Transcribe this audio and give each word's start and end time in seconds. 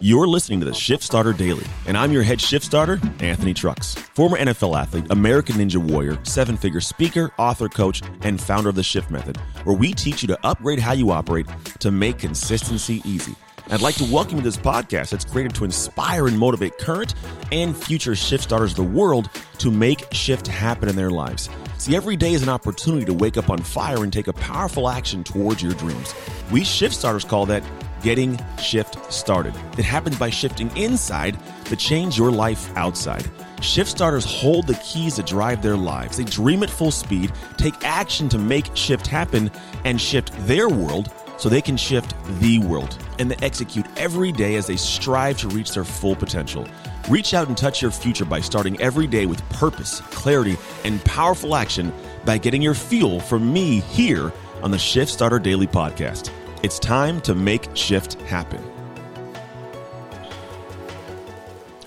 You're 0.00 0.26
listening 0.26 0.60
to 0.60 0.66
the 0.66 0.74
Shift 0.74 1.02
Starter 1.02 1.32
Daily, 1.32 1.64
and 1.86 1.96
I'm 1.96 2.12
your 2.12 2.22
head 2.22 2.38
shift 2.38 2.66
starter, 2.66 3.00
Anthony 3.20 3.54
Trucks, 3.54 3.94
former 3.94 4.36
NFL 4.36 4.78
athlete, 4.78 5.06
American 5.08 5.56
Ninja 5.56 5.78
Warrior, 5.78 6.18
seven 6.22 6.56
figure 6.56 6.82
speaker, 6.82 7.32
author, 7.38 7.68
coach, 7.68 8.02
and 8.20 8.38
founder 8.40 8.68
of 8.68 8.74
the 8.74 8.82
Shift 8.82 9.10
Method, 9.10 9.38
where 9.64 9.74
we 9.74 9.94
teach 9.94 10.22
you 10.22 10.28
to 10.28 10.38
upgrade 10.46 10.80
how 10.80 10.92
you 10.92 11.10
operate 11.10 11.46
to 11.78 11.90
make 11.90 12.18
consistency 12.18 13.00
easy. 13.06 13.34
I'd 13.68 13.80
like 13.80 13.96
to 13.96 14.04
welcome 14.04 14.36
you 14.36 14.42
to 14.42 14.44
this 14.44 14.56
podcast 14.56 15.10
that's 15.10 15.24
created 15.24 15.54
to 15.56 15.64
inspire 15.64 16.28
and 16.28 16.38
motivate 16.38 16.78
current 16.78 17.14
and 17.50 17.76
future 17.76 18.14
shift 18.14 18.44
starters 18.44 18.72
of 18.72 18.76
the 18.76 18.84
world 18.84 19.28
to 19.58 19.70
make 19.70 20.06
shift 20.12 20.46
happen 20.46 20.88
in 20.88 20.94
their 20.94 21.10
lives. 21.10 21.48
See, 21.78 21.96
every 21.96 22.16
day 22.16 22.32
is 22.32 22.42
an 22.42 22.48
opportunity 22.48 23.04
to 23.06 23.14
wake 23.14 23.36
up 23.36 23.50
on 23.50 23.58
fire 23.58 24.04
and 24.04 24.12
take 24.12 24.28
a 24.28 24.32
powerful 24.34 24.88
action 24.88 25.24
towards 25.24 25.62
your 25.62 25.72
dreams. 25.72 26.14
We 26.52 26.62
shift 26.62 26.94
starters 26.94 27.24
call 27.24 27.46
that 27.46 27.64
getting 28.06 28.38
shift 28.60 29.12
started. 29.12 29.52
It 29.76 29.84
happens 29.84 30.16
by 30.16 30.30
shifting 30.30 30.70
inside 30.76 31.36
to 31.64 31.74
change 31.74 32.16
your 32.16 32.30
life 32.30 32.70
outside. 32.76 33.28
Shift 33.60 33.90
starters 33.90 34.24
hold 34.24 34.68
the 34.68 34.76
keys 34.76 35.16
to 35.16 35.24
drive 35.24 35.60
their 35.60 35.76
lives. 35.76 36.16
They 36.16 36.22
dream 36.22 36.62
at 36.62 36.70
full 36.70 36.92
speed, 36.92 37.32
take 37.56 37.74
action 37.84 38.28
to 38.28 38.38
make 38.38 38.70
shift 38.76 39.08
happen, 39.08 39.50
and 39.84 40.00
shift 40.00 40.30
their 40.46 40.68
world 40.68 41.12
so 41.36 41.48
they 41.48 41.60
can 41.60 41.76
shift 41.76 42.14
the 42.38 42.60
world. 42.60 42.96
And 43.18 43.28
they 43.28 43.44
execute 43.44 43.86
every 43.96 44.30
day 44.30 44.54
as 44.54 44.68
they 44.68 44.76
strive 44.76 45.38
to 45.38 45.48
reach 45.48 45.72
their 45.74 45.82
full 45.82 46.14
potential. 46.14 46.64
Reach 47.08 47.34
out 47.34 47.48
and 47.48 47.58
touch 47.58 47.82
your 47.82 47.90
future 47.90 48.24
by 48.24 48.40
starting 48.40 48.80
every 48.80 49.08
day 49.08 49.26
with 49.26 49.42
purpose, 49.50 50.00
clarity, 50.12 50.56
and 50.84 51.04
powerful 51.04 51.56
action 51.56 51.92
by 52.24 52.38
getting 52.38 52.62
your 52.62 52.74
fuel 52.74 53.18
from 53.18 53.52
me 53.52 53.80
here 53.80 54.32
on 54.62 54.70
the 54.70 54.78
Shift 54.78 55.10
Starter 55.10 55.40
Daily 55.40 55.66
Podcast. 55.66 56.30
It's 56.62 56.78
time 56.78 57.20
to 57.22 57.34
make 57.34 57.68
shift 57.74 58.14
happen. 58.22 58.75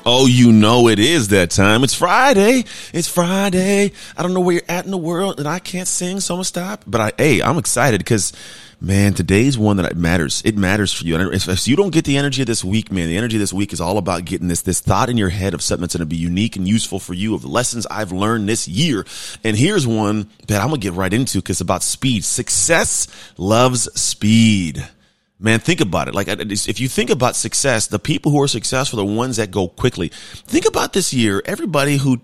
Oh, 0.06 0.28
you 0.28 0.52
know 0.52 0.88
it 0.88 0.98
is 0.98 1.28
that 1.30 1.52
time. 1.52 1.84
It's 1.84 1.94
Friday. 1.94 2.64
It's 2.94 3.08
Friday. 3.08 3.92
I 4.18 4.24
don't 4.24 4.34
know 4.34 4.40
where 4.40 4.56
you're 4.56 4.64
at 4.70 4.86
in 4.86 4.92
the 4.92 4.98
world 4.98 5.40
and 5.40 5.48
I 5.48 5.60
can't 5.60 5.88
sing, 5.88 6.20
so 6.20 6.34
I'm 6.34 6.38
gonna 6.38 6.46
stop. 6.46 6.84
But 6.88 7.02
I, 7.02 7.12
hey, 7.18 7.42
I'm 7.42 7.58
excited 7.58 8.00
because 8.00 8.32
man, 8.82 9.14
today's 9.14 9.58
one 9.58 9.78
that 9.78 9.98
matters. 9.98 10.42
It 10.46 10.58
matters 10.58 10.94
for 10.94 11.06
you. 11.06 11.16
And 11.16 11.34
if, 11.34 11.50
if, 11.50 11.68
you 11.68 11.76
don't 11.76 11.92
get 11.92 12.06
the 12.06 12.18
energy 12.18 12.42
of 12.42 12.48
this 12.48 12.64
week, 12.64 12.92
man, 12.92 13.10
the 13.10 13.18
energy 13.18 13.36
of 13.36 13.42
this 13.42 13.52
week 13.52 13.74
is 13.74 13.82
all 13.82 13.98
about 13.98 14.24
getting 14.24 14.48
this, 14.48 14.62
this 14.62 14.80
thought 14.80 15.10
in 15.10 15.18
your 15.18 15.30
head 15.30 15.54
of 15.54 15.62
something 15.62 15.82
that's 15.82 15.96
to 15.96 16.06
be 16.06 16.16
unique 16.16 16.56
and 16.56 16.68
useful 16.68 17.00
for 17.00 17.14
you 17.14 17.36
of 17.36 17.42
the 17.42 17.50
lessons 17.50 17.86
I've 17.88 18.14
learned 18.14 18.48
this 18.48 18.68
year. 18.68 19.06
And 19.44 19.58
here's 19.58 19.86
one 19.86 20.30
that 20.48 20.62
I'm 20.62 20.72
to 20.72 20.78
get 20.78 20.94
right 20.94 21.14
into 21.14 21.40
because 21.40 21.56
it's 21.56 21.62
about 21.62 21.84
speed. 21.84 22.24
Success 22.24 23.08
loves 23.38 23.92
speed. 24.00 24.88
Man, 25.42 25.62
think 25.62 25.80
about 25.80 26.10
it. 26.10 26.14
Like, 26.14 26.28
if 26.28 26.82
you 26.82 26.90
think 26.90 27.10
about 27.10 27.34
success, 27.34 27.88
the 27.88 27.98
people 27.98 28.30
who 28.30 28.42
are 28.42 28.48
successful 28.48 29.00
are 29.00 29.06
the 29.06 29.14
ones 29.14 29.38
that 29.38 29.52
go 29.52 29.70
quickly. 29.70 30.10
Think 30.10 30.68
about 30.68 30.92
this 30.92 31.14
year. 31.14 31.42
Everybody 31.46 31.96
who 31.98 32.20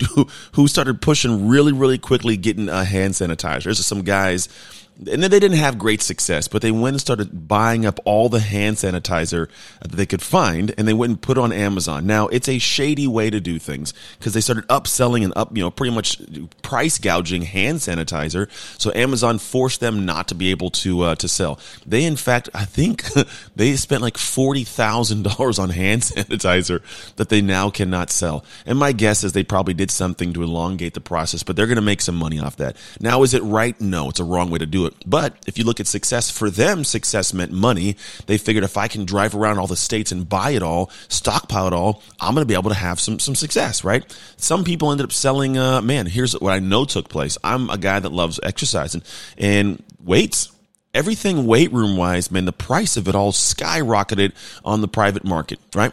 who 0.53 0.67
started 0.67 1.01
pushing 1.01 1.47
really, 1.47 1.71
really 1.71 1.97
quickly, 1.97 2.35
getting 2.35 2.67
a 2.67 2.83
hand 2.83 3.13
sanitizer. 3.13 3.63
There's 3.63 3.85
some 3.85 4.01
guys 4.03 4.49
and 4.97 5.21
then 5.21 5.29
they 5.29 5.39
didn't 5.39 5.57
have 5.57 5.77
great 5.77 6.01
success, 6.01 6.47
but 6.47 6.61
they 6.61 6.71
went 6.71 6.93
and 6.93 7.01
started 7.01 7.47
buying 7.47 7.85
up 7.85 7.99
all 8.05 8.29
the 8.29 8.39
hand 8.39 8.77
sanitizer 8.77 9.49
that 9.81 9.91
they 9.91 10.05
could 10.05 10.21
find 10.21 10.73
and 10.77 10.87
they 10.87 10.93
went 10.93 11.09
and 11.09 11.21
put 11.21 11.37
on 11.37 11.51
Amazon. 11.51 12.07
Now, 12.07 12.27
it's 12.27 12.47
a 12.47 12.59
shady 12.59 13.07
way 13.07 13.29
to 13.29 13.41
do 13.41 13.59
things 13.59 13.93
because 14.17 14.33
they 14.33 14.39
started 14.39 14.65
upselling 14.67 15.23
and 15.23 15.33
up, 15.35 15.55
you 15.55 15.61
know, 15.61 15.69
pretty 15.69 15.93
much 15.93 16.21
price 16.61 16.97
gouging 16.97 17.41
hand 17.41 17.79
sanitizer. 17.79 18.49
So 18.79 18.91
Amazon 18.95 19.37
forced 19.37 19.81
them 19.81 20.05
not 20.05 20.29
to 20.29 20.35
be 20.35 20.51
able 20.51 20.69
to, 20.71 21.01
uh, 21.01 21.15
to 21.15 21.27
sell. 21.27 21.59
They, 21.85 22.05
in 22.05 22.15
fact, 22.15 22.49
I 22.53 22.63
think 22.63 23.03
they 23.55 23.75
spent 23.75 24.01
like 24.01 24.15
$40,000 24.15 25.59
on 25.59 25.69
hand 25.71 26.01
sanitizer 26.03 26.81
that 27.17 27.27
they 27.27 27.41
now 27.41 27.69
cannot 27.69 28.09
sell. 28.09 28.45
And 28.65 28.79
my 28.79 28.93
guess 28.93 29.25
is 29.25 29.33
they 29.33 29.43
probably 29.43 29.73
did 29.73 29.91
something 29.91 30.31
to 30.33 30.43
elongate 30.43 30.93
the 30.93 31.01
process, 31.01 31.43
but 31.43 31.57
they're 31.57 31.67
going 31.67 31.75
to 31.75 31.81
make 31.81 32.01
some 32.01 32.15
money 32.15 32.39
off 32.39 32.55
that. 32.57 32.77
Now, 33.01 33.23
is 33.23 33.33
it 33.33 33.43
right? 33.43 33.79
No, 33.81 34.09
it's 34.09 34.21
a 34.21 34.23
wrong 34.23 34.49
way 34.49 34.59
to 34.59 34.65
do 34.65 34.84
it 34.84 34.84
it. 34.85 34.93
But 35.05 35.35
if 35.47 35.57
you 35.57 35.63
look 35.63 35.79
at 35.79 35.87
success 35.87 36.29
for 36.29 36.49
them, 36.49 36.83
success 36.83 37.33
meant 37.33 37.51
money. 37.51 37.97
They 38.25 38.37
figured 38.37 38.63
if 38.63 38.77
I 38.77 38.87
can 38.87 39.05
drive 39.05 39.35
around 39.35 39.59
all 39.59 39.67
the 39.67 39.75
states 39.75 40.11
and 40.11 40.27
buy 40.27 40.51
it 40.51 40.63
all, 40.63 40.89
stockpile 41.07 41.67
it 41.67 41.73
all, 41.73 42.01
I'm 42.19 42.33
going 42.33 42.45
to 42.45 42.47
be 42.47 42.57
able 42.57 42.69
to 42.69 42.75
have 42.75 42.99
some, 42.99 43.19
some 43.19 43.35
success, 43.35 43.83
right? 43.83 44.03
Some 44.37 44.63
people 44.63 44.91
ended 44.91 45.05
up 45.05 45.13
selling, 45.13 45.57
uh, 45.57 45.81
man, 45.81 46.05
here's 46.05 46.33
what 46.33 46.53
I 46.53 46.59
know 46.59 46.85
took 46.85 47.09
place. 47.09 47.37
I'm 47.43 47.69
a 47.69 47.77
guy 47.77 47.99
that 47.99 48.11
loves 48.11 48.39
exercising 48.43 49.03
and 49.37 49.83
weights 50.03 50.51
everything 50.95 51.45
weight 51.45 51.71
room 51.73 51.97
wise, 51.97 52.31
man, 52.31 52.45
the 52.45 52.53
price 52.53 52.97
of 52.97 53.07
it 53.07 53.15
all 53.15 53.33
skyrocketed 53.33 54.31
on 54.63 54.81
the 54.81 54.87
private 54.87 55.25
market, 55.25 55.59
right? 55.75 55.91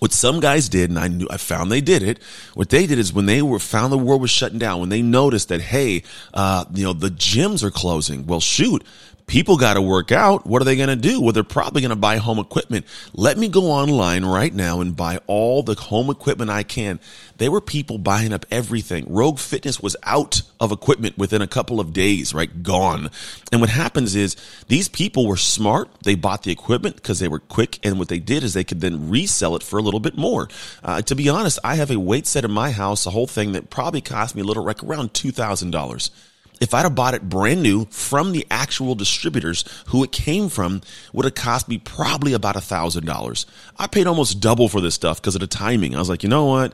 What 0.00 0.12
some 0.12 0.40
guys 0.40 0.68
did, 0.68 0.90
and 0.90 0.98
I 0.98 1.08
knew 1.08 1.26
I 1.30 1.36
found 1.36 1.70
they 1.70 1.80
did 1.80 2.02
it. 2.02 2.22
What 2.54 2.70
they 2.70 2.86
did 2.86 2.98
is 2.98 3.12
when 3.12 3.26
they 3.26 3.42
were 3.42 3.58
found 3.58 3.92
the 3.92 3.98
world 3.98 4.20
was 4.20 4.30
shutting 4.30 4.58
down, 4.58 4.80
when 4.80 4.88
they 4.88 5.02
noticed 5.02 5.48
that 5.48 5.60
hey, 5.60 6.02
uh, 6.32 6.64
you 6.72 6.84
know 6.84 6.92
the 6.92 7.10
gyms 7.10 7.62
are 7.62 7.70
closing. 7.70 8.26
Well, 8.26 8.40
shoot, 8.40 8.84
people 9.26 9.56
got 9.56 9.74
to 9.74 9.82
work 9.82 10.12
out. 10.12 10.46
What 10.46 10.60
are 10.60 10.64
they 10.64 10.76
going 10.76 10.88
to 10.88 10.96
do? 10.96 11.20
Well, 11.20 11.32
they're 11.32 11.44
probably 11.44 11.80
going 11.80 11.90
to 11.90 11.96
buy 11.96 12.18
home 12.18 12.38
equipment. 12.38 12.86
Let 13.14 13.38
me 13.38 13.48
go 13.48 13.70
online 13.70 14.24
right 14.24 14.52
now 14.52 14.80
and 14.80 14.96
buy 14.96 15.20
all 15.26 15.62
the 15.62 15.74
home 15.74 16.10
equipment 16.10 16.50
I 16.50 16.62
can. 16.62 17.00
There 17.38 17.50
were 17.50 17.60
people 17.60 17.98
buying 17.98 18.32
up 18.32 18.46
everything. 18.50 19.06
Rogue 19.08 19.38
Fitness 19.38 19.80
was 19.80 19.96
out 20.02 20.42
of 20.60 20.72
equipment 20.72 21.18
within 21.18 21.42
a 21.42 21.46
couple 21.46 21.80
of 21.80 21.92
days, 21.92 22.34
right? 22.34 22.62
Gone. 22.62 23.10
And 23.50 23.60
what 23.60 23.70
happens 23.70 24.14
is 24.14 24.36
these 24.68 24.88
people 24.88 25.26
were 25.26 25.36
smart. 25.36 25.88
They 26.02 26.14
bought 26.14 26.42
the 26.42 26.52
equipment 26.52 26.96
because 26.96 27.18
they 27.18 27.28
were 27.28 27.40
quick. 27.40 27.84
And 27.84 27.98
what 27.98 28.08
they 28.08 28.20
did 28.20 28.44
is 28.44 28.54
they 28.54 28.64
could 28.64 28.80
then 28.80 29.08
resell 29.08 29.56
it 29.56 29.62
for 29.62 29.78
a 29.78 29.82
little 29.82 30.00
bit 30.00 30.16
more. 30.16 30.48
Uh, 30.82 31.02
to 31.02 31.14
be 31.14 31.28
honest, 31.28 31.58
I 31.64 31.76
have 31.76 31.90
a 31.90 31.98
weight 31.98 32.26
set 32.26 32.44
in 32.44 32.50
my 32.50 32.70
house, 32.70 33.06
a 33.06 33.10
whole 33.10 33.26
thing 33.26 33.52
that 33.52 33.70
probably 33.70 34.00
cost 34.00 34.34
me 34.34 34.42
a 34.42 34.44
little, 34.44 34.64
like 34.64 34.84
around 34.84 35.12
$2,000 35.12 36.10
if 36.60 36.72
I'd 36.74 36.82
have 36.82 36.94
bought 36.94 37.14
it 37.14 37.28
brand 37.28 37.62
new 37.62 37.86
from 37.86 38.32
the 38.32 38.46
actual 38.50 38.94
distributors 38.94 39.64
who 39.88 40.04
it 40.04 40.12
came 40.12 40.48
from, 40.48 40.82
would 41.12 41.24
have 41.24 41.34
cost 41.34 41.68
me 41.68 41.78
probably 41.78 42.32
about 42.32 42.56
a 42.56 42.60
thousand 42.60 43.06
dollars. 43.06 43.46
I 43.78 43.86
paid 43.86 44.06
almost 44.06 44.40
double 44.40 44.68
for 44.68 44.80
this 44.80 44.94
stuff 44.94 45.20
because 45.20 45.34
of 45.34 45.40
the 45.40 45.46
timing. 45.46 45.94
I 45.94 45.98
was 45.98 46.08
like, 46.08 46.22
you 46.22 46.28
know 46.28 46.46
what? 46.46 46.72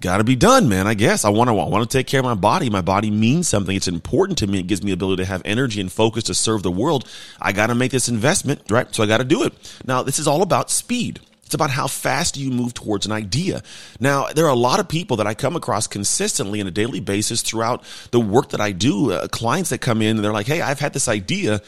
Got 0.00 0.18
to 0.18 0.24
be 0.24 0.36
done, 0.36 0.68
man. 0.68 0.86
I 0.86 0.94
guess 0.94 1.24
I 1.24 1.30
want 1.30 1.48
to 1.48 1.54
want 1.54 1.88
to 1.90 1.98
take 1.98 2.06
care 2.06 2.20
of 2.20 2.26
my 2.26 2.34
body. 2.34 2.68
My 2.68 2.82
body 2.82 3.10
means 3.10 3.48
something. 3.48 3.74
It's 3.74 3.88
important 3.88 4.38
to 4.38 4.46
me. 4.46 4.60
It 4.60 4.66
gives 4.66 4.82
me 4.82 4.90
the 4.90 4.94
ability 4.94 5.22
to 5.22 5.28
have 5.28 5.42
energy 5.44 5.80
and 5.80 5.90
focus 5.90 6.24
to 6.24 6.34
serve 6.34 6.62
the 6.62 6.70
world. 6.70 7.08
I 7.40 7.52
got 7.52 7.68
to 7.68 7.74
make 7.74 7.92
this 7.92 8.08
investment, 8.08 8.70
right? 8.70 8.94
So 8.94 9.02
I 9.02 9.06
got 9.06 9.18
to 9.18 9.24
do 9.24 9.44
it. 9.44 9.54
Now, 9.86 10.02
this 10.02 10.18
is 10.18 10.26
all 10.26 10.42
about 10.42 10.70
speed. 10.70 11.20
It's 11.46 11.54
about 11.54 11.70
how 11.70 11.86
fast 11.86 12.36
you 12.36 12.50
move 12.50 12.74
towards 12.74 13.06
an 13.06 13.12
idea. 13.12 13.62
Now, 14.00 14.26
there 14.26 14.46
are 14.46 14.52
a 14.52 14.54
lot 14.54 14.80
of 14.80 14.88
people 14.88 15.16
that 15.18 15.28
I 15.28 15.34
come 15.34 15.54
across 15.54 15.86
consistently 15.86 16.60
on 16.60 16.66
a 16.66 16.72
daily 16.72 16.98
basis 16.98 17.40
throughout 17.40 17.84
the 18.10 18.18
work 18.18 18.50
that 18.50 18.60
I 18.60 18.72
do. 18.72 19.12
Uh, 19.12 19.28
clients 19.28 19.70
that 19.70 19.78
come 19.78 20.02
in 20.02 20.16
and 20.16 20.24
they're 20.24 20.32
like, 20.32 20.46
Hey, 20.46 20.60
I've 20.60 20.80
had 20.80 20.92
this 20.92 21.06
idea 21.06 21.60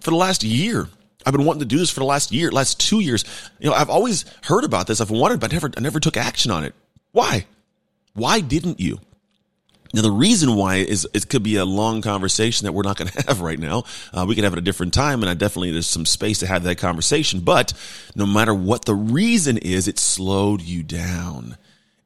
for 0.00 0.10
the 0.10 0.16
last 0.16 0.44
year. 0.44 0.88
I've 1.26 1.32
been 1.32 1.44
wanting 1.44 1.60
to 1.60 1.66
do 1.66 1.78
this 1.78 1.90
for 1.90 1.98
the 1.98 2.06
last 2.06 2.30
year, 2.30 2.52
last 2.52 2.78
two 2.78 3.00
years. 3.00 3.24
You 3.58 3.68
know, 3.68 3.74
I've 3.74 3.90
always 3.90 4.24
heard 4.44 4.62
about 4.62 4.86
this. 4.86 5.00
I've 5.00 5.10
wanted, 5.10 5.40
but 5.40 5.52
I 5.52 5.56
never, 5.56 5.70
I 5.76 5.80
never 5.80 5.98
took 5.98 6.16
action 6.16 6.52
on 6.52 6.62
it. 6.62 6.72
Why? 7.10 7.46
Why 8.14 8.40
didn't 8.40 8.78
you? 8.78 9.00
Now, 9.96 10.02
the 10.02 10.10
reason 10.10 10.56
why 10.56 10.76
is 10.76 11.08
it 11.14 11.30
could 11.30 11.42
be 11.42 11.56
a 11.56 11.64
long 11.64 12.02
conversation 12.02 12.66
that 12.66 12.72
we're 12.72 12.82
not 12.82 12.98
going 12.98 13.08
to 13.12 13.22
have 13.28 13.40
right 13.40 13.58
now. 13.58 13.84
Uh, 14.12 14.26
we 14.28 14.34
can 14.34 14.44
have 14.44 14.52
it 14.52 14.58
at 14.58 14.62
a 14.62 14.64
different 14.64 14.92
time, 14.92 15.22
and 15.22 15.30
I 15.30 15.32
definitely 15.32 15.70
there's 15.70 15.86
some 15.86 16.04
space 16.04 16.40
to 16.40 16.46
have 16.46 16.64
that 16.64 16.76
conversation. 16.76 17.40
But 17.40 17.72
no 18.14 18.26
matter 18.26 18.54
what 18.54 18.84
the 18.84 18.94
reason 18.94 19.56
is, 19.56 19.88
it 19.88 19.98
slowed 19.98 20.60
you 20.60 20.82
down. 20.82 21.56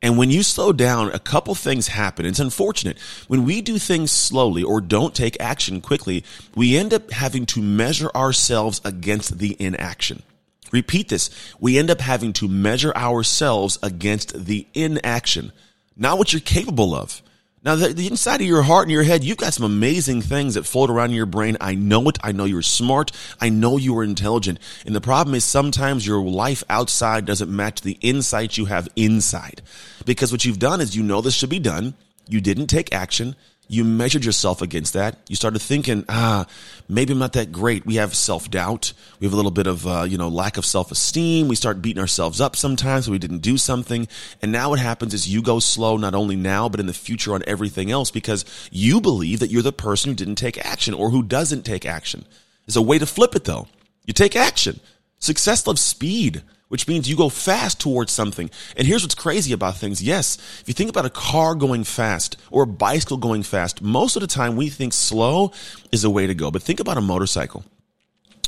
And 0.03 0.17
when 0.17 0.31
you 0.31 0.45
slow 0.45 0.73
down, 0.73 1.11
a 1.11 1.19
couple 1.19 1.57
things 1.57 1.89
happen. 1.89 2.27
It's 2.27 2.39
unfortunate. 2.39 2.97
When 3.27 3.45
we 3.45 3.61
do 3.61 3.77
things 3.77 4.13
slowly 4.13 4.63
or 4.63 4.81
don't 4.81 5.13
take 5.13 5.37
action 5.41 5.81
quickly, 5.81 6.23
we 6.55 6.77
end 6.77 6.95
up 6.95 7.11
having 7.11 7.45
to 7.47 7.61
measure 7.61 8.11
ourselves 8.15 8.81
against 8.85 9.39
the 9.39 9.57
inaction. 9.59 10.23
Repeat 10.71 11.09
this. 11.09 11.29
We 11.59 11.77
end 11.77 11.91
up 11.91 12.01
having 12.01 12.35
to 12.35 12.47
measure 12.47 12.95
ourselves 12.95 13.81
against 13.83 14.45
the 14.47 14.69
inaction, 14.75 15.51
not 15.97 16.19
what 16.19 16.33
you're 16.33 16.39
capable 16.39 16.95
of. 16.95 17.21
Now, 17.63 17.75
the, 17.75 17.89
the, 17.89 18.07
inside 18.07 18.41
of 18.41 18.47
your 18.47 18.63
heart 18.63 18.85
and 18.85 18.93
your 18.93 19.03
head, 19.03 19.23
you've 19.23 19.37
got 19.37 19.53
some 19.53 19.67
amazing 19.67 20.23
things 20.23 20.55
that 20.55 20.65
float 20.65 20.89
around 20.89 21.11
in 21.11 21.17
your 21.17 21.27
brain. 21.27 21.59
I 21.61 21.75
know 21.75 22.09
it. 22.09 22.17
I 22.23 22.33
know 22.33 22.47
you're 22.47 22.63
smart. 22.63 23.13
I 23.39 23.51
know 23.51 23.77
you 23.77 23.99
are 23.99 24.05
intelligent. 24.05 24.59
And 24.87 24.97
the 24.97 25.01
problem 25.03 25.35
is 25.35 25.45
sometimes 25.45 26.07
your 26.07 26.23
life 26.23 26.65
outside 26.71 27.27
doesn't 27.27 27.55
match 27.55 27.83
the 27.83 27.99
insight 28.01 28.57
you 28.57 28.65
have 28.65 28.89
inside. 28.97 29.61
Because 30.07 30.33
what 30.33 30.47
you've 30.47 30.59
done 30.59 30.81
is 30.81 30.97
you 30.97 31.03
know 31.03 31.21
this 31.21 31.35
should 31.35 31.51
be 31.51 31.59
done. 31.59 31.93
You 32.27 32.41
didn't 32.41 32.69
take 32.69 32.95
action 32.95 33.37
you 33.71 33.85
measured 33.85 34.25
yourself 34.25 34.63
against 34.63 34.95
that. 34.95 35.17
You 35.29 35.37
started 35.37 35.61
thinking, 35.61 36.05
ah, 36.09 36.47
maybe 36.89 37.13
I'm 37.13 37.21
not 37.21 37.35
that 37.35 37.53
great. 37.53 37.87
We 37.87 37.95
have 37.95 38.17
self 38.17 38.51
doubt. 38.51 38.93
We 39.21 39.27
have 39.27 39.33
a 39.33 39.37
little 39.37 39.53
bit 39.53 39.69
of, 39.69 39.87
uh, 39.87 40.03
you 40.09 40.19
know, 40.19 40.29
lack 40.29 40.57
of 40.57 40.67
self 40.67 40.91
esteem. 40.91 41.47
We 41.47 41.55
start 41.55 41.81
beating 41.81 42.01
ourselves 42.01 42.41
up 42.41 42.57
sometimes 42.57 43.09
we 43.09 43.19
didn't 43.19 43.39
do 43.39 43.57
something. 43.57 44.09
And 44.43 44.51
now 44.51 44.71
what 44.71 44.81
happens 44.81 45.15
is 45.15 45.29
you 45.29 45.41
go 45.41 45.61
slow, 45.61 45.97
not 45.97 46.17
only 46.17 46.35
now, 46.35 46.69
but 46.69 46.81
in 46.81 46.87
the 46.87 46.93
future 46.93 47.33
on 47.33 47.45
everything 47.47 47.93
else 47.93 48.11
because 48.11 48.45
you 48.73 49.01
believe 49.01 49.39
that 49.39 49.51
you're 49.51 49.63
the 49.63 49.73
person 49.73 50.11
who 50.11 50.17
didn't 50.17 50.35
take 50.35 50.59
action 50.59 50.93
or 50.93 51.11
who 51.11 51.23
doesn't 51.23 51.63
take 51.63 51.87
action. 51.87 52.25
There's 52.67 52.77
a 52.77 52.83
way 52.83 52.99
to 52.99 53.07
flip 53.07 53.37
it 53.37 53.45
though. 53.45 53.69
You 54.05 54.13
take 54.13 54.35
action. 54.35 54.81
Success 55.21 55.67
loves 55.67 55.81
speed. 55.81 56.43
Which 56.71 56.89
means 56.89 57.11
you 57.11 57.17
go 57.17 57.29
fast 57.29 57.81
towards 57.81 58.13
something. 58.13 58.49
And 58.77 58.87
here's 58.87 59.03
what's 59.03 59.15
crazy 59.15 59.53
about 59.53 59.77
things. 59.77 60.03
Yes, 60.03 60.39
if 60.61 60.69
you 60.69 60.75
think 60.75 60.89
about 60.89 61.05
a 61.05 61.11
car 61.11 61.55
going 61.55 61.85
fast 61.85 62.37
or 62.51 62.63
a 62.63 62.67
bicycle 62.67 63.19
going 63.19 63.43
fast, 63.43 63.83
most 63.83 64.17
of 64.17 64.23
the 64.23 64.29
time 64.29 64.57
we 64.57 64.69
think 64.69 64.93
slow 64.93 65.53
is 65.91 66.03
the 66.03 66.11
way 66.11 66.27
to 66.27 66.35
go. 66.35 66.51
But 66.51 66.63
think 66.63 66.81
about 66.81 66.97
a 66.97 67.03
motorcycle 67.03 67.65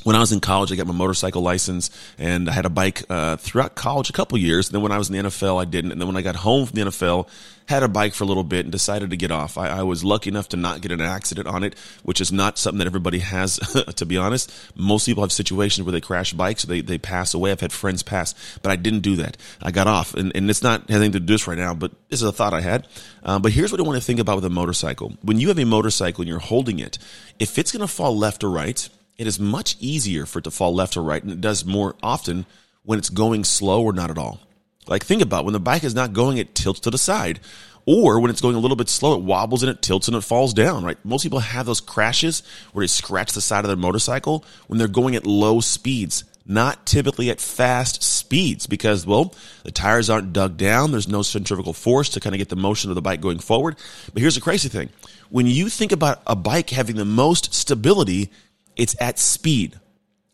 when 0.05 0.17
I 0.17 0.21
was 0.21 0.33
in 0.33 0.41
college, 0.41 0.73
I 0.73 0.77
got 0.77 0.87
my 0.87 0.95
motorcycle 0.95 1.43
license 1.43 1.91
and 2.19 2.49
I 2.49 2.53
had 2.53 2.67
a 2.67 2.71
bike 2.71 3.03
uh, 3.09 3.37
throughout 3.37 3.75
college 3.75 4.11
a 4.11 4.13
couple 4.13 4.39
years. 4.39 4.69
And 4.69 4.75
then 4.75 4.83
when 4.83 4.93
I 4.93 4.99
was 4.99 5.11
in 5.11 5.17
the 5.17 5.29
NFL, 5.29 5.61
I 5.61 5.65
didn't. 5.65 5.93
And 5.93 6.01
then 6.01 6.09
when 6.09 6.17
I 6.17 6.23
got 6.23 6.37
home 6.37 6.67
from 6.67 6.77
the 6.77 6.91
NFL, 6.91 7.29
had 7.67 7.83
a 7.83 7.89
bike 7.89 8.15
for 8.15 8.25
a 8.25 8.27
little 8.27 8.45
bit 8.45 8.65
and 8.65 8.73
decided 8.73 9.11
to 9.11 9.17
get 9.17 9.31
off. 9.31 9.57
I, 9.57 9.69
I 9.69 9.83
was 9.83 10.05
lucky 10.05 10.31
enough 10.31 10.49
to 10.49 10.57
not 10.57 10.81
get 10.81 10.93
an 10.93 11.01
accident 11.01 11.47
on 11.47 11.65
it, 11.65 11.79
which 12.03 12.21
is 12.21 12.33
not 12.33 12.59
something 12.59 12.79
that 12.79 12.87
everybody 12.87 13.21
has, 13.21 13.57
to 13.97 14.07
be 14.07 14.17
honest. 14.17 14.53
Most 14.75 15.07
people 15.07 15.23
have 15.23 15.33
situations 15.33 15.85
where 15.85 15.93
they 15.93 16.01
crash 16.01 16.33
bikes, 16.33 16.65
they, 16.65 16.81
they 16.81 16.99
pass 16.99 17.35
away. 17.35 17.53
I've 17.53 17.61
had 17.61 17.73
friends 17.73 18.03
pass, 18.03 18.35
but 18.63 18.73
I 18.73 18.77
didn't 18.77 19.01
do 19.01 19.17
that. 19.17 19.37
I 19.63 19.71
got 19.71 19.87
off 19.87 20.15
and, 20.15 20.33
and 20.35 20.51
it's 20.51 20.63
not 20.63 20.91
anything 20.91 21.13
to 21.13 21.21
do 21.21 21.35
this 21.35 21.47
right 21.47 21.59
now, 21.59 21.75
but 21.75 21.93
this 22.09 22.21
is 22.21 22.29
a 22.29 22.33
thought 22.33 22.55
I 22.55 22.61
had. 22.61 22.87
Um, 23.23 23.43
but 23.43 23.53
here's 23.53 23.71
what 23.71 23.81
I 23.81 23.85
want 23.85 23.97
to 23.97 24.05
think 24.05 24.21
about 24.21 24.37
with 24.37 24.45
a 24.45 24.51
motorcycle. 24.51 25.15
When 25.23 25.39
you 25.39 25.49
have 25.49 25.59
a 25.59 25.65
motorcycle 25.65 26.23
and 26.23 26.29
you're 26.29 26.41
holding 26.41 26.79
it, 26.79 26.99
if 27.39 27.59
it's 27.59 27.73
going 27.73 27.81
to 27.81 27.89
fall 27.89 28.17
left 28.17 28.43
or 28.45 28.51
right, 28.51 28.89
it 29.23 29.29
is 29.29 29.39
much 29.39 29.77
easier 29.79 30.27
for 30.27 30.41
it 30.41 30.43
to 30.43 30.51
fall 30.51 30.75
left 30.75 30.97
or 30.97 31.03
right, 31.03 31.23
and 31.23 31.31
it 31.31 31.41
does 31.41 31.65
more 31.65 31.95
often 32.03 32.45
when 32.83 32.99
it's 32.99 33.09
going 33.09 33.45
slow 33.45 33.85
or 33.85 33.93
not 33.93 34.11
at 34.11 34.19
all. 34.19 34.41
Like 34.89 35.05
think 35.05 35.23
about 35.23 35.45
when 35.45 35.53
the 35.53 35.61
bike 35.61 35.85
is 35.85 35.95
not 35.95 36.13
going, 36.13 36.39
it 36.39 36.57
tilts 36.57 36.81
to 36.81 36.91
the 36.91 36.99
side. 36.99 37.39
Or 37.87 38.19
when 38.19 38.33
it's 38.33 38.41
going 38.41 38.57
a 38.57 38.59
little 38.59 38.77
bit 38.77 38.89
slow, 38.89 39.15
it 39.15 39.23
wobbles 39.23 39.63
and 39.63 39.71
it 39.71 39.81
tilts 39.81 40.09
and 40.09 40.17
it 40.17 40.23
falls 40.23 40.53
down, 40.53 40.85
right? 40.85 40.99
Most 41.05 41.23
people 41.23 41.39
have 41.39 41.67
those 41.67 41.81
crashes 41.81 42.43
where 42.73 42.83
they 42.83 42.89
scratch 42.89 43.33
the 43.33 43.41
side 43.41 43.65
of 43.65 43.69
their 43.69 43.77
motorcycle 43.77 44.45
when 44.67 44.81
they're 44.81 44.89
going 44.89 45.15
at 45.15 45.25
low 45.25 45.61
speeds, 45.61 46.25
not 46.45 46.85
typically 46.85 47.31
at 47.31 47.41
fast 47.41 48.03
speeds 48.03 48.67
because, 48.67 49.07
well, 49.07 49.37
the 49.63 49.71
tires 49.71 50.11
aren't 50.11 50.33
dug 50.33 50.57
down. 50.57 50.91
There's 50.91 51.07
no 51.07 51.23
centrifugal 51.23 51.75
force 51.75 52.09
to 52.11 52.21
kind 52.21 52.35
of 52.35 52.39
get 52.39 52.49
the 52.49 52.57
motion 52.57 52.91
of 52.91 52.97
the 52.97 53.03
bike 53.03 53.21
going 53.21 53.39
forward. 53.39 53.77
But 54.13 54.21
here's 54.21 54.35
the 54.35 54.41
crazy 54.41 54.69
thing. 54.69 54.89
When 55.31 55.47
you 55.47 55.69
think 55.69 55.93
about 55.93 56.23
a 56.27 56.35
bike 56.35 56.71
having 56.71 56.97
the 56.97 57.05
most 57.05 57.55
stability, 57.55 58.33
it's 58.77 58.97
at 59.01 59.19
speed. 59.19 59.79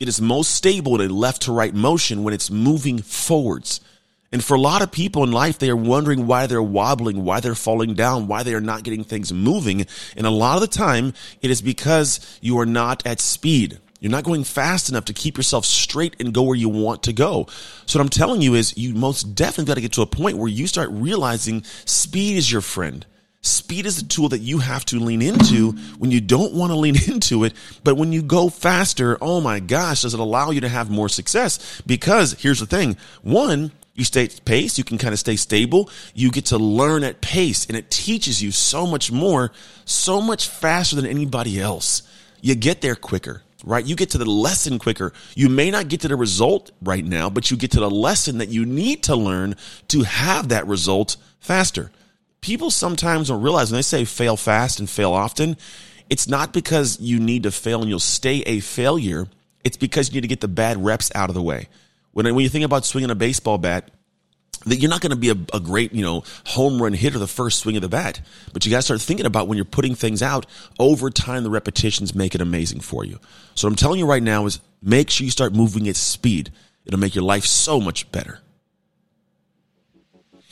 It 0.00 0.08
is 0.08 0.20
most 0.20 0.52
stable 0.52 1.00
in 1.00 1.10
a 1.10 1.12
left 1.12 1.42
to 1.42 1.52
right 1.52 1.74
motion 1.74 2.22
when 2.22 2.34
it's 2.34 2.50
moving 2.50 3.02
forwards. 3.02 3.80
And 4.30 4.44
for 4.44 4.54
a 4.54 4.60
lot 4.60 4.82
of 4.82 4.92
people 4.92 5.24
in 5.24 5.32
life, 5.32 5.58
they 5.58 5.70
are 5.70 5.76
wondering 5.76 6.26
why 6.26 6.46
they're 6.46 6.62
wobbling, 6.62 7.24
why 7.24 7.40
they're 7.40 7.54
falling 7.54 7.94
down, 7.94 8.28
why 8.28 8.42
they 8.42 8.54
are 8.54 8.60
not 8.60 8.82
getting 8.82 9.02
things 9.02 9.32
moving. 9.32 9.86
And 10.16 10.26
a 10.26 10.30
lot 10.30 10.56
of 10.56 10.60
the 10.60 10.66
time, 10.66 11.14
it 11.40 11.50
is 11.50 11.62
because 11.62 12.38
you 12.42 12.58
are 12.58 12.66
not 12.66 13.06
at 13.06 13.20
speed. 13.20 13.78
You're 14.00 14.12
not 14.12 14.24
going 14.24 14.44
fast 14.44 14.88
enough 14.88 15.06
to 15.06 15.12
keep 15.12 15.36
yourself 15.36 15.64
straight 15.64 16.14
and 16.20 16.32
go 16.32 16.42
where 16.42 16.54
you 16.54 16.68
want 16.68 17.02
to 17.04 17.12
go. 17.12 17.48
So 17.86 17.98
what 17.98 18.04
I'm 18.04 18.10
telling 18.10 18.42
you 18.42 18.54
is 18.54 18.76
you 18.76 18.94
most 18.94 19.34
definitely 19.34 19.64
got 19.64 19.74
to 19.74 19.80
get 19.80 19.92
to 19.92 20.02
a 20.02 20.06
point 20.06 20.36
where 20.36 20.48
you 20.48 20.66
start 20.66 20.90
realizing 20.92 21.64
speed 21.84 22.36
is 22.36 22.52
your 22.52 22.60
friend. 22.60 23.04
Speed 23.40 23.86
is 23.86 24.00
a 24.00 24.04
tool 24.04 24.30
that 24.30 24.40
you 24.40 24.58
have 24.58 24.84
to 24.86 24.98
lean 24.98 25.22
into 25.22 25.72
when 25.98 26.10
you 26.10 26.20
don't 26.20 26.54
want 26.54 26.72
to 26.72 26.76
lean 26.76 26.96
into 27.08 27.44
it. 27.44 27.52
But 27.84 27.96
when 27.96 28.12
you 28.12 28.22
go 28.22 28.48
faster, 28.48 29.16
oh 29.20 29.40
my 29.40 29.60
gosh, 29.60 30.02
does 30.02 30.14
it 30.14 30.20
allow 30.20 30.50
you 30.50 30.60
to 30.62 30.68
have 30.68 30.90
more 30.90 31.08
success? 31.08 31.80
Because 31.86 32.32
here's 32.34 32.60
the 32.60 32.66
thing. 32.66 32.96
One, 33.22 33.70
you 33.94 34.04
stay 34.04 34.24
at 34.24 34.44
pace, 34.44 34.78
you 34.78 34.84
can 34.84 34.98
kind 34.98 35.12
of 35.12 35.18
stay 35.18 35.36
stable. 35.36 35.90
You 36.14 36.30
get 36.30 36.46
to 36.46 36.58
learn 36.58 37.04
at 37.04 37.20
pace 37.20 37.66
and 37.66 37.76
it 37.76 37.90
teaches 37.90 38.42
you 38.42 38.50
so 38.50 38.86
much 38.86 39.10
more, 39.12 39.52
so 39.84 40.20
much 40.20 40.48
faster 40.48 40.96
than 40.96 41.06
anybody 41.06 41.60
else. 41.60 42.02
You 42.40 42.54
get 42.54 42.80
there 42.80 42.94
quicker, 42.94 43.42
right? 43.64 43.84
You 43.84 43.96
get 43.96 44.10
to 44.10 44.18
the 44.18 44.24
lesson 44.24 44.78
quicker. 44.78 45.12
You 45.34 45.48
may 45.48 45.70
not 45.70 45.88
get 45.88 46.00
to 46.02 46.08
the 46.08 46.16
result 46.16 46.70
right 46.80 47.04
now, 47.04 47.28
but 47.30 47.50
you 47.50 47.56
get 47.56 47.72
to 47.72 47.80
the 47.80 47.90
lesson 47.90 48.38
that 48.38 48.48
you 48.48 48.64
need 48.64 49.04
to 49.04 49.16
learn 49.16 49.56
to 49.88 50.02
have 50.02 50.50
that 50.50 50.66
result 50.66 51.16
faster 51.40 51.90
people 52.40 52.70
sometimes 52.70 53.28
don't 53.28 53.42
realize 53.42 53.70
when 53.70 53.78
they 53.78 53.82
say 53.82 54.04
fail 54.04 54.36
fast 54.36 54.78
and 54.78 54.88
fail 54.88 55.12
often, 55.12 55.56
it's 56.10 56.28
not 56.28 56.52
because 56.52 57.00
you 57.00 57.18
need 57.18 57.42
to 57.42 57.50
fail 57.50 57.80
and 57.80 57.88
you'll 57.88 57.98
stay 57.98 58.40
a 58.42 58.60
failure. 58.60 59.26
It's 59.64 59.76
because 59.76 60.08
you 60.08 60.14
need 60.14 60.22
to 60.22 60.28
get 60.28 60.40
the 60.40 60.48
bad 60.48 60.82
reps 60.82 61.10
out 61.14 61.28
of 61.28 61.34
the 61.34 61.42
way. 61.42 61.68
When, 62.12 62.26
when 62.34 62.42
you 62.42 62.48
think 62.48 62.64
about 62.64 62.84
swinging 62.84 63.10
a 63.10 63.14
baseball 63.14 63.58
bat, 63.58 63.90
that 64.66 64.76
you're 64.76 64.90
not 64.90 65.00
going 65.00 65.10
to 65.10 65.16
be 65.16 65.30
a, 65.30 65.36
a, 65.56 65.60
great, 65.60 65.92
you 65.92 66.02
know, 66.02 66.24
home 66.46 66.82
run 66.82 66.92
hitter 66.92 67.18
the 67.18 67.28
first 67.28 67.60
swing 67.60 67.76
of 67.76 67.82
the 67.82 67.88
bat, 67.88 68.20
but 68.52 68.64
you 68.64 68.70
got 68.70 68.78
to 68.78 68.82
start 68.82 69.00
thinking 69.00 69.26
about 69.26 69.46
when 69.46 69.56
you're 69.56 69.64
putting 69.64 69.94
things 69.94 70.22
out 70.22 70.46
over 70.78 71.10
time, 71.10 71.44
the 71.44 71.50
repetitions 71.50 72.14
make 72.14 72.34
it 72.34 72.40
amazing 72.40 72.80
for 72.80 73.04
you. 73.04 73.18
So 73.54 73.66
what 73.66 73.72
I'm 73.72 73.76
telling 73.76 73.98
you 73.98 74.06
right 74.06 74.22
now 74.22 74.46
is 74.46 74.60
make 74.82 75.10
sure 75.10 75.24
you 75.24 75.30
start 75.30 75.54
moving 75.54 75.88
at 75.88 75.96
speed. 75.96 76.50
It'll 76.84 76.98
make 76.98 77.14
your 77.14 77.24
life 77.24 77.44
so 77.44 77.80
much 77.80 78.10
better. 78.10 78.40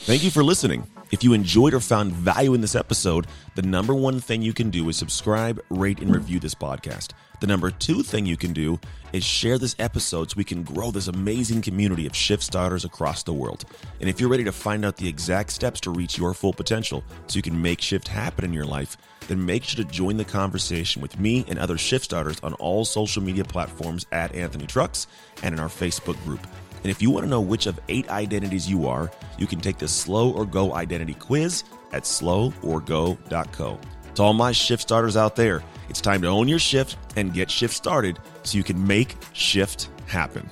Thank 0.00 0.22
you 0.22 0.30
for 0.30 0.44
listening. 0.44 0.86
If 1.12 1.22
you 1.22 1.34
enjoyed 1.34 1.72
or 1.72 1.78
found 1.78 2.12
value 2.12 2.52
in 2.54 2.60
this 2.60 2.74
episode, 2.74 3.28
the 3.54 3.62
number 3.62 3.94
one 3.94 4.18
thing 4.18 4.42
you 4.42 4.52
can 4.52 4.70
do 4.70 4.88
is 4.88 4.96
subscribe, 4.96 5.62
rate, 5.70 6.00
and 6.00 6.12
review 6.12 6.40
this 6.40 6.54
podcast. 6.54 7.10
The 7.40 7.46
number 7.46 7.70
two 7.70 8.02
thing 8.02 8.26
you 8.26 8.36
can 8.36 8.52
do 8.52 8.80
is 9.12 9.22
share 9.22 9.56
this 9.56 9.76
episode 9.78 10.30
so 10.30 10.34
we 10.36 10.42
can 10.42 10.64
grow 10.64 10.90
this 10.90 11.06
amazing 11.06 11.62
community 11.62 12.06
of 12.06 12.16
shift 12.16 12.42
starters 12.42 12.84
across 12.84 13.22
the 13.22 13.32
world. 13.32 13.64
And 14.00 14.10
if 14.10 14.18
you're 14.18 14.28
ready 14.28 14.42
to 14.44 14.52
find 14.52 14.84
out 14.84 14.96
the 14.96 15.08
exact 15.08 15.52
steps 15.52 15.78
to 15.82 15.90
reach 15.90 16.18
your 16.18 16.34
full 16.34 16.52
potential 16.52 17.04
so 17.28 17.36
you 17.36 17.42
can 17.42 17.60
make 17.62 17.80
shift 17.80 18.08
happen 18.08 18.44
in 18.44 18.52
your 18.52 18.64
life, 18.64 18.96
then 19.28 19.44
make 19.44 19.62
sure 19.62 19.84
to 19.84 19.90
join 19.90 20.16
the 20.16 20.24
conversation 20.24 21.02
with 21.02 21.20
me 21.20 21.44
and 21.46 21.58
other 21.58 21.78
shift 21.78 22.06
starters 22.06 22.40
on 22.42 22.54
all 22.54 22.84
social 22.84 23.22
media 23.22 23.44
platforms 23.44 24.06
at 24.10 24.34
Anthony 24.34 24.66
Trucks 24.66 25.06
and 25.44 25.54
in 25.54 25.60
our 25.60 25.68
Facebook 25.68 26.20
group. 26.24 26.44
And 26.82 26.90
if 26.90 27.02
you 27.02 27.10
want 27.10 27.24
to 27.24 27.30
know 27.30 27.40
which 27.40 27.66
of 27.66 27.80
eight 27.88 28.08
identities 28.10 28.68
you 28.68 28.86
are, 28.86 29.10
you 29.38 29.46
can 29.46 29.60
take 29.60 29.78
the 29.78 29.88
Slow 29.88 30.32
or 30.32 30.46
Go 30.46 30.74
identity 30.74 31.14
quiz 31.14 31.64
at 31.92 32.04
sloworgo.co. 32.04 33.80
To 34.14 34.22
all 34.22 34.32
my 34.32 34.52
shift 34.52 34.82
starters 34.82 35.16
out 35.16 35.36
there, 35.36 35.62
it's 35.88 36.00
time 36.00 36.22
to 36.22 36.28
own 36.28 36.48
your 36.48 36.58
shift 36.58 36.96
and 37.16 37.34
get 37.34 37.50
shift 37.50 37.74
started 37.74 38.18
so 38.44 38.56
you 38.56 38.64
can 38.64 38.86
make 38.86 39.16
shift 39.32 39.90
happen. 40.06 40.48